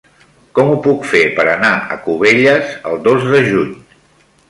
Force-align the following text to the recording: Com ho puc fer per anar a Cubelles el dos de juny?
Com 0.59 0.71
ho 0.71 0.77
puc 0.87 1.05
fer 1.11 1.21
per 1.35 1.45
anar 1.53 1.71
a 1.75 1.99
Cubelles 2.09 2.75
el 2.93 3.01
dos 3.11 3.33
de 3.35 3.47
juny? 3.53 3.75